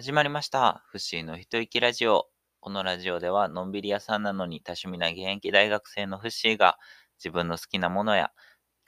[0.00, 0.82] 始まりました。
[0.86, 2.30] フッシーの一息ラジオ。
[2.60, 6.78] このラジオでは、のんびり屋さんなのに多趣味な現役大学生のフッシーが、
[7.18, 8.32] 自分の好きなものや、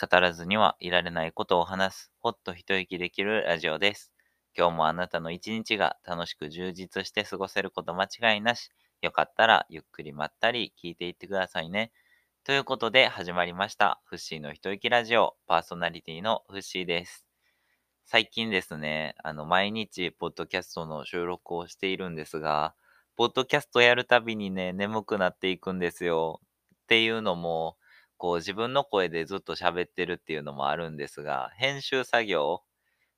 [0.00, 4.12] 語らずにはいられないことを話す、ほっと一息できるラジオです。
[4.56, 8.70] 今日もあなたの一日が楽しく充実して過ごせること間違いなし。
[9.02, 11.90] よかったら、ゆっくりまったり聞いていってくださいね。
[12.44, 14.00] ということで、始まりました。
[14.04, 15.34] フッシーの一息ラジオ。
[15.48, 17.29] パーソナリティのフッシーです。
[18.04, 22.74] 最近ですね、あの、毎日、ポッドキャストの収録をしているんですが、
[23.16, 26.40] ポッドキャストやるたびにね、眠くなっていくんですよ。
[26.84, 27.76] っていうのも、
[28.18, 32.62] こう、自分の声でずっと喋ってるっていうのもあるんですが、編集作業、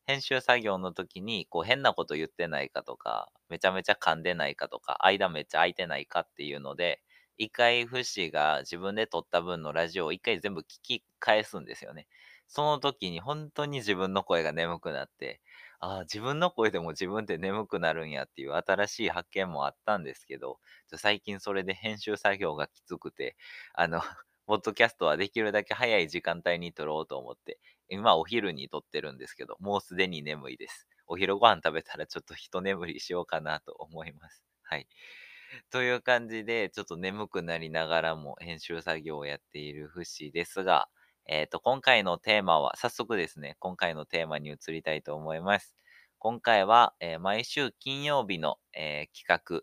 [0.07, 7.03] 編集作業の時に、こう、変なこと言ってないかとか、めちゃめちゃ噛んでないかとか、間めっちゃ空いてないかっていうので、
[7.39, 12.09] 一回、フッシが自分で撮った分のラジオを一回全部聞き返すんですよね。
[12.53, 15.41] その時に本当に自分の声が眠くなって、
[15.81, 23.37] ああ、自分の声でも自分って眠くなるんやっていう新しい発見もあったんですけど、ちょ最近それで編集作業がきつくて、
[23.75, 24.01] あの、
[24.47, 30.89] ポッドキャストはできるだけ早い時間帯に撮ろうと思って、今お昼に撮ってるんですけど、もうすでに眠いです。
[31.07, 34.45] お昼ご飯食べたらちょっと一眠りしようかなと思います。
[34.63, 34.89] はい。
[35.71, 40.89] という感じで、ちょっと眠くなりながらも編集作業をやっているフッシーですが、
[41.27, 45.77] えっ、と、今回のテーマは、早速ですね、今回のテーマに移りたいと思います。
[46.19, 49.63] 今回は、えー毎週金曜日の、えー企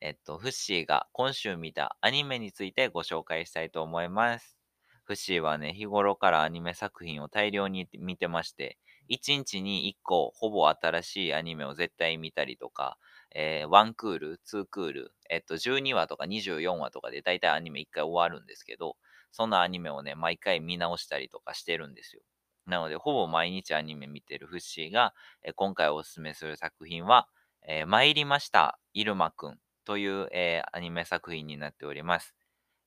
[0.00, 4.56] えっと、フッシーが今週見たアニメについてご紹介したいと思います。
[5.04, 12.98] フッシーはね、日頃からアニメ作品を大量に見てまして、1日に1個ほぼ新しいアニメを絶対見たりとか、
[13.34, 18.96] えー、1クール、2クール、えっと、12話とか24話とかで大体アニメ1回終わるんですけど、
[19.36, 22.22] そんなアニメをね、毎回見直したりとかしてるんですよ。
[22.64, 27.28] なので、ほぼ毎日アニメ見てるフッシーが、え今回おすすめする作品は、
[27.68, 32.34] えー参りました、イルマくんという、えーアニメ作品になっております。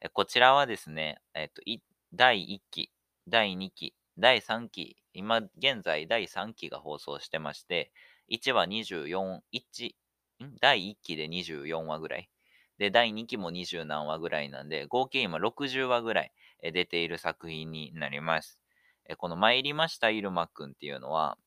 [0.02, 1.62] えこちらはですね、えっと、
[2.14, 2.92] 第1期、
[3.28, 7.92] 第2期、第3期、今現在第3期が放送してまして、
[8.28, 9.96] 1話24、1、
[10.62, 12.30] 第1期で24話ぐらい。
[12.80, 16.32] で、第2期も20何話ぐらいなんで、合計今60話ぐらい
[16.62, 18.60] 出ている作品になります。
[19.18, 21.38] この参りましたイルマくんっていうのは、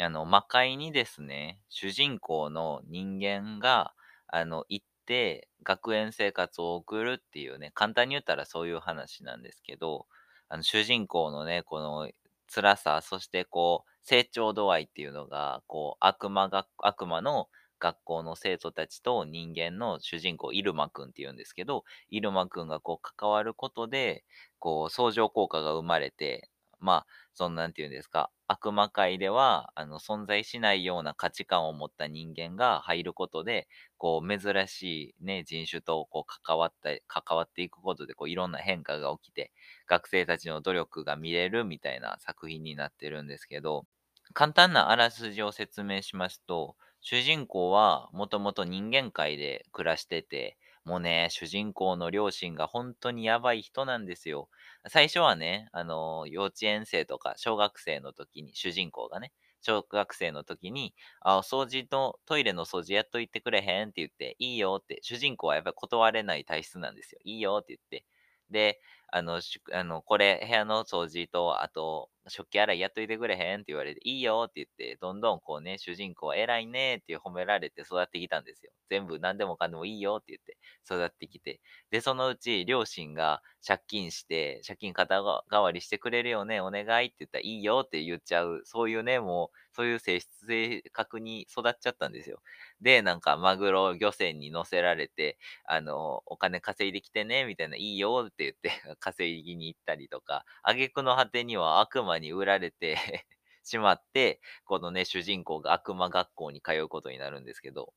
[0.00, 3.94] あの、魔界にですね、主人公の人間が、
[4.28, 10.06] あの、行って、学園生活を送るっていうね、簡単に言ったらそういう話なんですけど、
[10.48, 12.10] あの、主人公のね、この
[12.46, 24.24] 辛さ、そしてこう、成長度合いっていうのが、こう、悪魔が、悪魔の学校の生徒たちと人間の主人公、イルマくんっていうんですけど、イルマくんがこう、関わることで、
[24.58, 26.50] こう、相乗効果が生まれて、
[26.80, 33.68] まあ、そのなんていうんですか、悪魔界ではあの存在しないような価値観を持った人間が入ることで、
[33.98, 39.52] こう珍しい、ね、人種とこう関わった関わっていくことでこういろんな変化が起きて、
[39.86, 43.86] 学生たちの努力が見れるみたいな作品になってるんですけど、
[44.34, 54.48] 簡単なあらすじを説明しますと、主人公はもともと人間界で暮らしてて、もうね、主人公の両親が本当にやばい人なんですよ。
[54.88, 63.88] 最初はね、あの、幼稚園生とか小学生の時に、主人公がね、小学生の時に、あ、お掃除とトイレの掃除やっといてくれへん？
[63.90, 67.20] って言って、いいよって、主人公はやっぱり断れない体質なんですよ。
[67.24, 68.06] いいよって言って。
[68.50, 69.40] で、あの、
[69.72, 73.60] あのこれ、部屋の掃除と、あと、食器洗いやっといてくれへん？
[73.62, 78.70] って言われて、いいよって言って、どんどんこうね、主人公は偉いねって褒められて育ってきたんですよ。
[78.90, 81.60] 全部何でもかんでもいいよって言って育ってきて。
[81.90, 92.42] で、そのうち両親が借金して、借金肩代わりしてくれるよね、お願いって言ったらいいよって言っちゃう、そういうね、もう、そういう性質性格に育っちゃったんですよ。
[92.82, 102.96] で、なんか、マグロ漁船に乗せられて、あの、お金稼いできてね、みたいな、いいよって言って稼ぎに行ったりとか、挙句の果てには悪魔に売られて
[103.64, 107.92] しまって、このね、主人公が悪魔学校に通うことになるんですけど、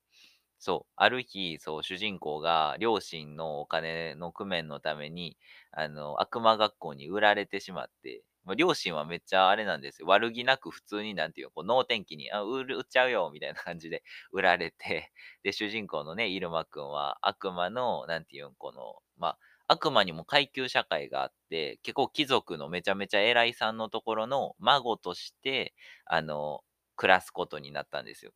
[0.59, 5.37] そう、ある日、そう、主人公が両親のお金の工面のために、
[5.71, 10.07] あの、悪魔学校に売られてしまって、ま両親はめっちゃあれなんですよ。
[10.07, 15.11] 悪気なく普通になんていうの、こう能天気に、あ、売、っちゃうよ、みたいな感じで 売られて、
[15.43, 19.39] で、主人公のね、イルマくんは悪魔の、なんていうの、この、まあ、
[19.71, 25.73] 悪魔にも階級社会があって、結構貴族のめちゃめちゃ偉いさんのところの孫として、
[26.05, 26.63] あの、
[26.95, 28.31] 暮らすことになったんですよ。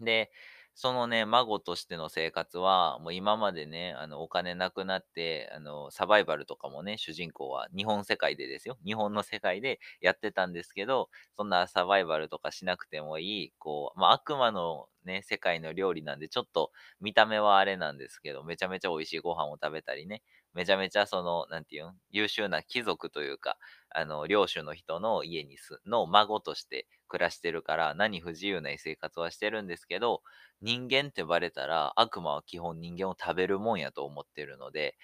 [0.00, 0.30] で、
[0.76, 8.76] そのね、孫としての生活は、もう今までね、あの、お金なくなって、あの、サバイバルとかもね、主人公は日本世界でですよ。
[8.84, 20.22] 日本の世界でやってたんですけど、そんなサバイバルとかしなくてもいい、こう、まあ、悪魔のね、世界の料理なんで、ちょっと見た目はあれなんですけど、めちゃめちゃ美味しいご飯を食べたりね、
[20.54, 21.94] めちゃめちゃその、なんていうん？
[22.10, 23.58] 優秀な貴族というか、
[23.90, 30.22] あの、領主の人の家にす、の孫として暮らしてるから、何不自由ない生活はしてるんですけど、
[30.62, 34.96] 人間ってバレたら、悪魔は基本人間を食べるもんやと思ってるので、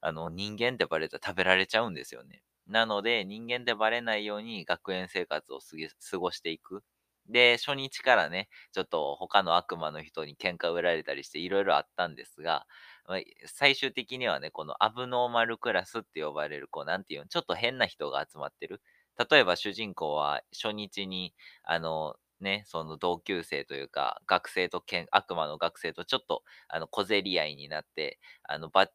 [0.00, 2.42] あの、人間ってバレたら食べられちゃうんですよね。
[2.66, 5.60] なので、人間ってバレないように学園生活を
[6.10, 6.82] 過ごしていく。
[7.28, 12.66] で、初日からね、ちょっと他の悪魔の人に喧嘩売られたりしていろいろあったんですが、
[13.46, 18.80] 最終的にはね、このアブノーマルクラスって呼ばれる、こう、なんていうの、ちょっと変な人が集まってる。
[19.30, 28.88] 例えば主人公は初日に、あの、ね、その同級生というか、学生とけん、悪魔の学生とちょっと、あの、小競り合いになって、あの、ば、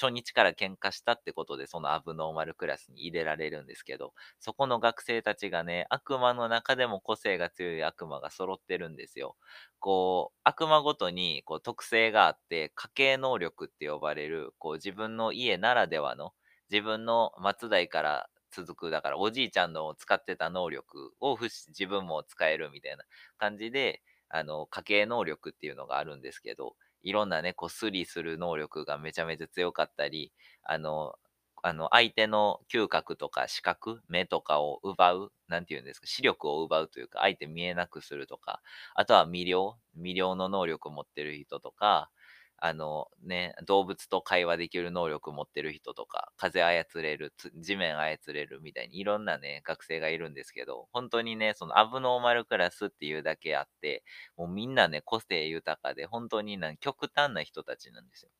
[0.00, 9.36] 初日から喧嘩したってことで、そのアブノーマルクラスに入れられるんですけど、そこの学生たちがね、悪魔の中でも個性が強い悪魔が揃ってるんですよ。
[9.78, 16.32] こう、悪魔ごとに、こう、特性があって、家系能力って呼ばれる、こう、自分の家ならではの、
[16.70, 23.04] 自分の末代から続く、だからおじいちゃんの使ってた能力を自分も使えるみたいな
[23.38, 30.32] 感じで、あの、家系能力っていうのがあるんですけど、いろんなね、こう、スリする能力がめちゃめちゃ強かったり、
[30.64, 31.14] あの、
[31.62, 38.62] あの、相手の嗅覚とか視覚、目とかを奪う、なんて言うんですか、視力を奪うというか、相手見えなくするとか、
[38.94, 42.10] あとは魅了、魅了の能力を持ってる人とか、
[42.58, 54.04] あのね、動物と会話できる能力持ってる人とか、風操れる、地面操れるみたいにいろんなね、学生がいるんですけど、本当にね、そのアブノーマルクラスっていうだけあって、
[54.36, 58.30] もうみんなね、個性豊かで、本当になん極端な人たちなんですよ。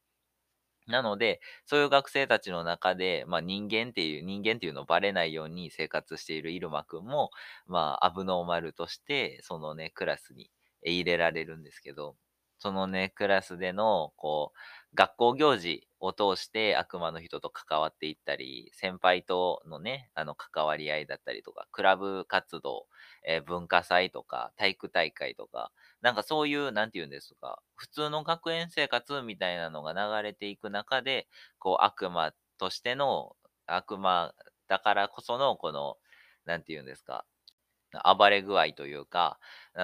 [0.87, 7.31] なので、そういう学生たちの中で、まあ人間っていう、人間っていうのをバレないように生活しているイルマくんも、
[7.67, 10.51] まあアブノーマルとして、そのね、クラスに
[10.83, 12.17] 入れられるんですけど、
[12.59, 14.59] そのね、クラスでの、こう、
[14.95, 22.87] 学校行事を通して悪魔の人と関わっていったり、先輩とのね、あの、関わり合いだったりとか、クラブ活動、
[23.27, 25.71] えー、文化祭とか、体育大会とか、
[26.01, 33.37] なんかそういう、なんて言うんですか、普通の学園生活みたいなのが流れていく中で、こう、悪魔としての、
[33.67, 34.35] 悪魔
[34.69, 35.99] だからこその、この、
[36.47, 37.27] なんて言うんですか、
[38.17, 39.39] 暴れ具合というか、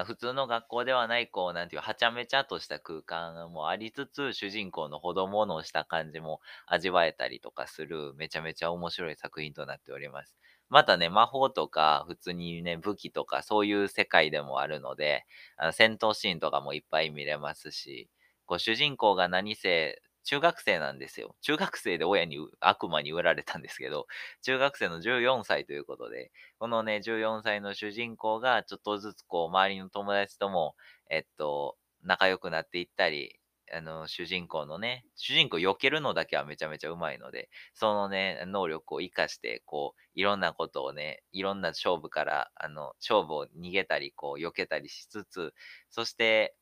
[0.05, 10.35] 普通の学校ではない、こう、なんていう、はちゃめちゃとした空間もありつつ、主人公のほどものした感じも味わえたりとかする、めちゃめちゃ面白い作品となっております。
[10.69, 15.25] またね、魔法とか、普通にね、武器とか、そういう世界でもあるので、
[15.57, 18.09] あの戦闘シーンとかもいっぱい見れますし、
[18.45, 21.35] こう主人公が何せ中学生なんですよ。
[21.41, 24.07] 中学生で親に悪魔に売られたんですけど、
[24.41, 30.75] 中学生の14歳ということで、このね、14歳の主人公がちょっとずつこう、周りの友達とも、
[31.09, 33.39] えっと、仲良くなっていったり、
[33.71, 45.53] あの、主人公のね、主人公避けるのだけはめちゃめちゃうまいので、そのね、能力を活かして、こう、いろんなことをね、いろんな勝負から、あの、勝負を逃げたり、こう、避けたりしつつ、
[45.89, 46.55] そして、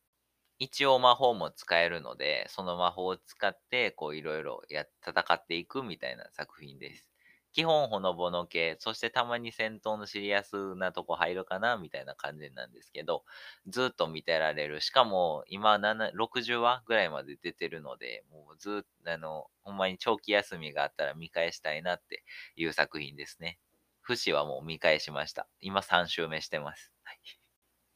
[0.63, 7.07] 一応魔法も使えるので、その魔法を使って、こういろいろや、戦っていくみたいな作品です。
[7.51, 13.25] 基本ほのぼの系、そしてたまに戦闘のシリアスなとこ入るかなみたいな感じなんですけど、
[13.67, 14.79] ずっと見てられる。
[14.81, 15.77] しかも今
[16.13, 22.23] 60話ぐらいまで出てるので、もうずっと、あの、ほんまに長期休みがあったら見返したいなって
[22.55, 23.59] いう作品ですね。
[24.01, 25.47] 不死はもう見返しました。
[25.59, 26.93] 今3週目してます。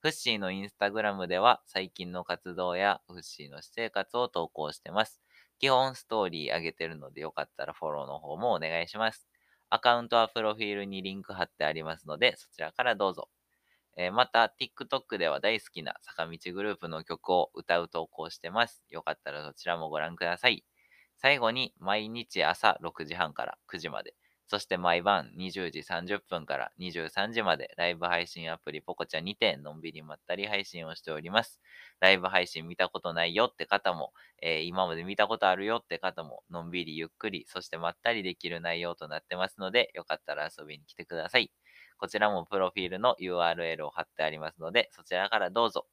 [0.00, 5.20] フッシーのインスタグラムでは最近の活動やフッシーの私生活を投稿してます。
[5.58, 9.26] 基本ストーリー上げてるのでよかったらフォローの方もお願いします。
[9.70, 13.28] アカウントはプロフィールにリンク貼ってありますので、そちらからどうぞ。
[14.00, 18.84] えー、また、TikTok では大好きな坂道グループの曲を歌う投稿してます。
[18.90, 20.64] よかったらそちらもご覧ください。
[21.16, 24.14] 最後に、毎日朝6時半から9時まで、
[24.46, 31.60] そして毎晩20時30分から23時までライブ配信アプリポコチャにてのんびりまったり配信をしております。
[31.98, 41.50] ライブ配信見たことないよって方も、えー、今まで見たことあるよって方も、のんびりゆっくり、そしてまったりできる内容となってますので、よかったら遊びに来てください。
[41.98, 45.86] こちらもプロフィールの URL を貼ってありますので、そちらからどうぞ。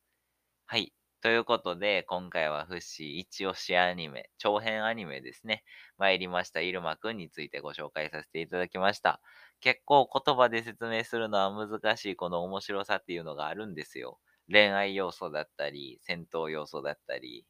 [0.67, 0.93] はい。
[1.21, 5.63] ということで、今回はフッシー一押しアニメ、長編アニメですね。
[5.97, 9.21] 参りました、イルマくんについてご紹介させていただきました。
[9.59, 14.19] 結構言葉で説明するのは難しいこの面白さっていうのがあるんですよ。
[14.51, 17.47] 恋愛要素だったり、戦闘要素だったり、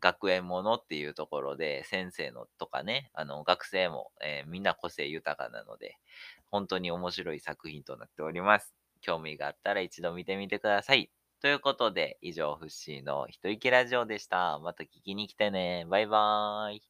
[0.00, 5.96] 学園ものっていうところで、先生のとかね、あの、学生も、えー、みんな個性豊かなので、
[6.50, 8.74] 本当に面白い作品となっております。
[9.00, 11.10] 興味があったら一度見てみてください。
[11.40, 14.58] ということで、以上、フッシーの一息ラジオでした。
[14.58, 15.86] また聞きに来てね。
[15.88, 16.89] バイバーイ。